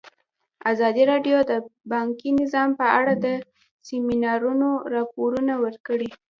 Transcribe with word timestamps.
ازادي 0.71 1.03
راډیو 1.11 1.37
د 1.51 1.51
بانکي 1.91 2.29
نظام 2.41 2.69
په 2.79 2.85
اړه 2.99 3.13
د 3.25 3.27
سیمینارونو 3.87 4.69
راپورونه 4.95 5.53
ورکړي. 5.63 6.09